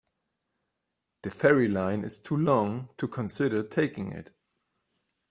The 1.21 1.29
ferry 1.29 1.67
line 1.67 2.03
is 2.03 2.19
too 2.19 2.35
long 2.35 2.89
to 2.97 3.07
consider 3.07 3.61
taking 3.61 4.09
it. 4.11 4.33